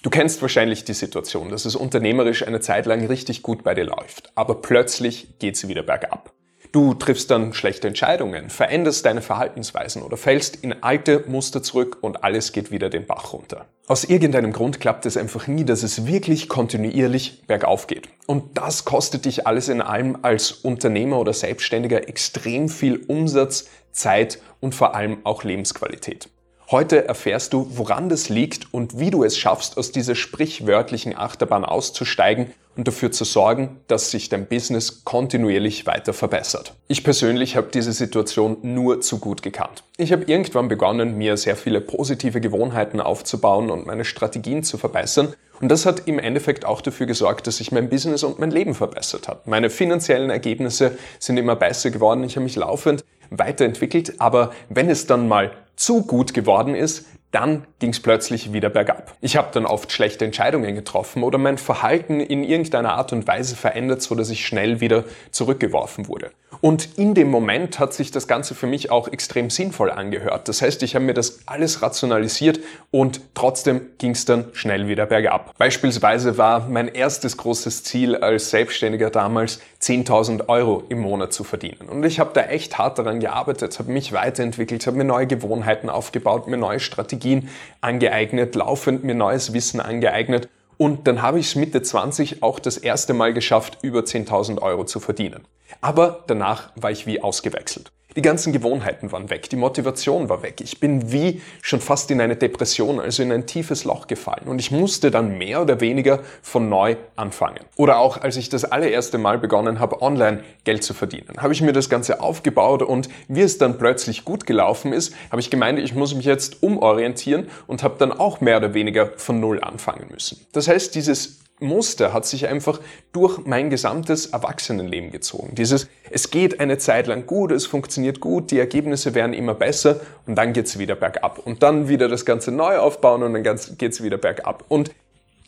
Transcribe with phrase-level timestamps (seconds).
[0.00, 3.82] Du kennst wahrscheinlich die Situation, dass es unternehmerisch eine Zeit lang richtig gut bei dir
[3.82, 6.32] läuft, aber plötzlich geht es wieder bergab.
[6.70, 12.22] Du triffst dann schlechte Entscheidungen, veränderst deine Verhaltensweisen oder fällst in alte Muster zurück und
[12.22, 13.66] alles geht wieder den Bach runter.
[13.88, 18.08] Aus irgendeinem Grund klappt es einfach nie, dass es wirklich kontinuierlich bergauf geht.
[18.26, 24.38] Und das kostet dich alles in allem als Unternehmer oder Selbstständiger extrem viel Umsatz, Zeit
[24.60, 26.28] und vor allem auch Lebensqualität.
[26.70, 31.64] Heute erfährst du, woran das liegt und wie du es schaffst, aus dieser sprichwörtlichen Achterbahn
[31.64, 36.74] auszusteigen und dafür zu sorgen, dass sich dein Business kontinuierlich weiter verbessert.
[36.86, 39.82] Ich persönlich habe diese Situation nur zu gut gekannt.
[39.96, 45.32] Ich habe irgendwann begonnen, mir sehr viele positive Gewohnheiten aufzubauen und meine Strategien zu verbessern
[45.62, 48.74] und das hat im Endeffekt auch dafür gesorgt, dass sich mein Business und mein Leben
[48.74, 49.46] verbessert hat.
[49.46, 52.24] Meine finanziellen Ergebnisse sind immer besser geworden.
[52.24, 57.66] Ich habe mich laufend weiterentwickelt, aber wenn es dann mal zu gut geworden ist, dann
[57.78, 59.14] ging es plötzlich wieder bergab.
[59.20, 63.54] Ich habe dann oft schlechte Entscheidungen getroffen oder mein Verhalten in irgendeiner Art und Weise
[63.54, 66.30] verändert, so dass ich schnell wieder zurückgeworfen wurde.
[66.60, 70.48] Und in dem Moment hat sich das Ganze für mich auch extrem sinnvoll angehört.
[70.48, 75.06] Das heißt, ich habe mir das alles rationalisiert und trotzdem ging es dann schnell wieder
[75.06, 75.56] bergab.
[75.58, 81.88] Beispielsweise war mein erstes großes Ziel als Selbstständiger damals 10.000 Euro im Monat zu verdienen.
[81.88, 85.88] Und ich habe da echt hart daran gearbeitet, habe mich weiterentwickelt, habe mir neue Gewohnheiten
[85.88, 87.48] aufgebaut, mir neue Strategien
[87.80, 90.48] angeeignet, laufend mir neues Wissen angeeignet
[90.78, 94.84] und dann habe ich es Mitte 20 auch das erste Mal geschafft, über 10.000 Euro
[94.84, 95.44] zu verdienen.
[95.80, 97.90] Aber danach war ich wie ausgewechselt.
[98.16, 100.60] Die ganzen Gewohnheiten waren weg, die Motivation war weg.
[100.62, 104.48] Ich bin wie schon fast in eine Depression, also in ein tiefes Loch gefallen.
[104.48, 107.60] Und ich musste dann mehr oder weniger von neu anfangen.
[107.76, 111.60] Oder auch als ich das allererste Mal begonnen habe, online Geld zu verdienen, habe ich
[111.60, 115.78] mir das Ganze aufgebaut und wie es dann plötzlich gut gelaufen ist, habe ich gemeint,
[115.78, 120.06] ich muss mich jetzt umorientieren und habe dann auch mehr oder weniger von Null anfangen
[120.10, 120.44] müssen.
[120.52, 122.80] Das heißt, dieses Muster hat sich einfach
[123.12, 125.54] durch mein gesamtes Erwachsenenleben gezogen.
[125.54, 130.00] Dieses, es geht eine Zeit lang gut, es funktioniert gut, die Ergebnisse werden immer besser
[130.26, 131.38] und dann geht's wieder bergab.
[131.44, 134.64] Und dann wieder das Ganze neu aufbauen und dann geht's wieder bergab.
[134.68, 134.92] Und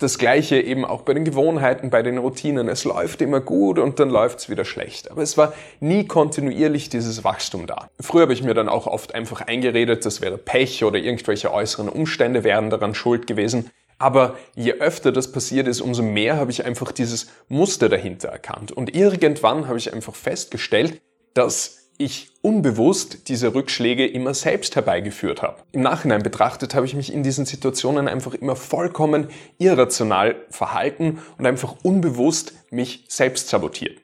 [0.00, 2.68] das gleiche eben auch bei den Gewohnheiten, bei den Routinen.
[2.68, 5.10] Es läuft immer gut und dann läuft's wieder schlecht.
[5.10, 7.88] Aber es war nie kontinuierlich dieses Wachstum da.
[8.00, 11.90] Früher habe ich mir dann auch oft einfach eingeredet, das wäre Pech oder irgendwelche äußeren
[11.90, 13.70] Umstände wären daran schuld gewesen.
[14.00, 18.72] Aber je öfter das passiert ist, umso mehr habe ich einfach dieses Muster dahinter erkannt.
[18.72, 21.02] Und irgendwann habe ich einfach festgestellt,
[21.34, 25.62] dass ich unbewusst diese Rückschläge immer selbst herbeigeführt habe.
[25.72, 29.28] Im Nachhinein betrachtet habe ich mich in diesen Situationen einfach immer vollkommen
[29.58, 34.00] irrational verhalten und einfach unbewusst mich selbst sabotiert.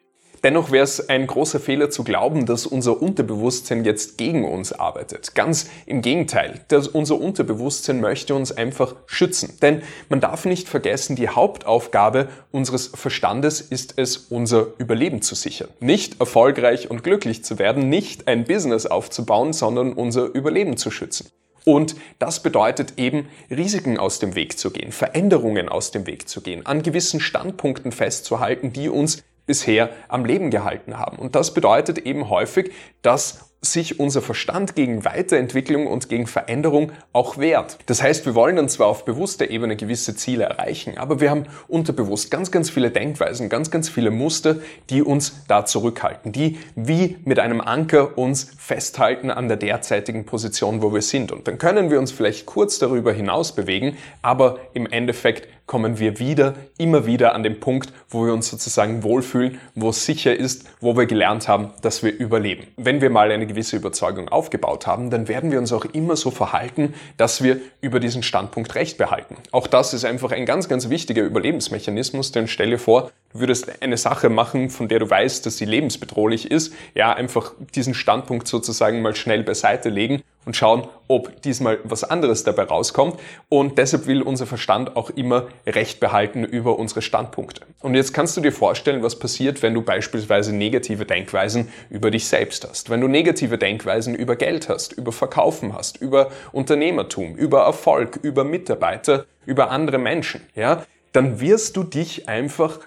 [0.47, 5.35] Dennoch wäre es ein großer Fehler zu glauben, dass unser Unterbewusstsein jetzt gegen uns arbeitet.
[5.35, 9.59] Ganz im Gegenteil, dass unser Unterbewusstsein möchte uns einfach schützen.
[9.61, 15.71] Denn man darf nicht vergessen, die Hauptaufgabe unseres Verstandes ist es, unser Überleben zu sichern.
[15.81, 21.29] Nicht erfolgreich und glücklich zu werden, nicht ein Business aufzubauen, sondern unser Überleben zu schützen.
[21.65, 26.41] Und das bedeutet eben, Risiken aus dem Weg zu gehen, Veränderungen aus dem Weg zu
[26.41, 31.19] gehen, an gewissen Standpunkten festzuhalten, die uns bisher am Leben gehalten haben.
[31.19, 37.39] Und das bedeutet eben häufig, dass sich unser Verstand gegen Weiterentwicklung und gegen Veränderung auch
[37.39, 37.79] wehrt.
[37.87, 41.45] Das heißt, wir wollen dann zwar auf bewusster Ebene gewisse Ziele erreichen, aber wir haben
[41.67, 44.57] unterbewusst ganz, ganz viele Denkweisen, ganz, ganz viele Muster,
[44.91, 50.83] die uns da zurückhalten, die wie mit einem Anker uns festhalten an der derzeitigen Position,
[50.83, 51.33] wo wir sind.
[51.33, 56.19] Und dann können wir uns vielleicht kurz darüber hinaus bewegen, aber im Endeffekt kommen wir
[56.19, 60.65] wieder, immer wieder an den Punkt, wo wir uns sozusagen wohlfühlen, wo es sicher ist,
[60.81, 62.69] wo wir gelernt haben, dass wir überleben.
[62.77, 66.31] Wenn wir mal eine gewisse Überzeugung aufgebaut haben, dann werden wir uns auch immer so
[66.31, 69.37] verhalten, dass wir über diesen Standpunkt Recht behalten.
[69.51, 73.83] Auch das ist einfach ein ganz, ganz wichtiger Überlebensmechanismus, denn stell dir vor, du würdest
[73.83, 78.47] eine Sache machen, von der du weißt, dass sie lebensbedrohlich ist, ja, einfach diesen Standpunkt
[78.47, 83.21] sozusagen mal schnell beiseite legen und schauen, ob diesmal was anderes dabei rauskommt.
[83.51, 87.63] Und deshalb will unser Verstand auch immer Recht behalten über unsere Standpunkte.
[87.81, 92.27] Und jetzt kannst du dir vorstellen, was passiert, wenn du beispielsweise negative Denkweisen über dich
[92.27, 92.89] selbst hast.
[92.89, 98.45] Wenn du negative Denkweisen über Geld hast, über Verkaufen hast, über Unternehmertum, über Erfolg, über
[98.45, 102.79] Mitarbeiter, über andere Menschen, ja, dann wirst du dich einfach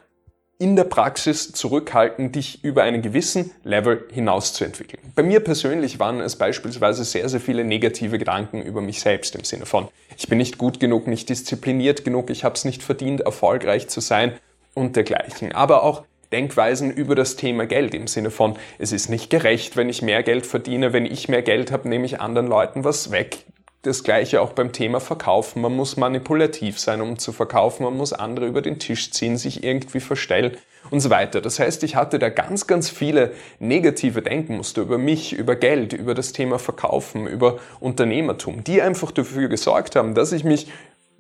[0.61, 5.01] in der Praxis zurückhalten, dich über einen gewissen Level hinaus zu entwickeln.
[5.15, 9.45] Bei mir persönlich waren es beispielsweise sehr, sehr viele negative Gedanken über mich selbst im
[9.45, 13.21] Sinne von, ich bin nicht gut genug, nicht diszipliniert genug, ich habe es nicht verdient,
[13.21, 14.33] erfolgreich zu sein
[14.73, 15.53] und dergleichen.
[15.53, 16.03] Aber auch
[16.33, 20.23] Denkweisen über das Thema Geld im Sinne von, es ist nicht gerecht, wenn ich mehr
[20.23, 23.45] Geld verdiene, wenn ich mehr Geld habe, nehme ich anderen Leuten was weg
[23.81, 25.61] das gleiche auch beim Thema Verkaufen.
[25.61, 27.83] Man muss manipulativ sein, um zu verkaufen.
[27.83, 30.57] Man muss andere über den Tisch ziehen, sich irgendwie verstellen
[30.91, 31.39] und so weiter.
[31.39, 36.13] Das heißt, ich hatte da ganz, ganz viele negative Denkmuster über mich, über Geld, über
[36.13, 40.67] das Thema Verkaufen, über Unternehmertum, die einfach dafür gesorgt haben, dass ich mich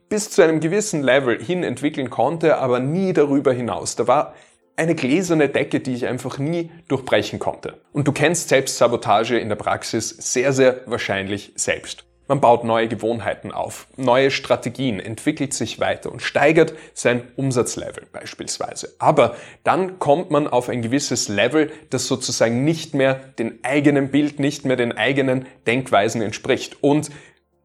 [0.09, 3.95] bis zu einem gewissen Level hin entwickeln konnte, aber nie darüber hinaus.
[3.95, 4.33] Da war
[4.75, 7.79] eine gläserne Decke, die ich einfach nie durchbrechen konnte.
[7.91, 12.08] Und du kennst Selbstsabotage in der Praxis sehr, sehr wahrscheinlich selbst.
[12.29, 18.93] Man baut neue Gewohnheiten auf, neue Strategien, entwickelt sich weiter und steigert sein Umsatzlevel beispielsweise.
[18.99, 24.37] Aber dann kommt man auf ein gewisses Level, das sozusagen nicht mehr dem eigenen Bild,
[24.37, 26.83] nicht mehr den eigenen Denkweisen entspricht.
[26.83, 27.09] Und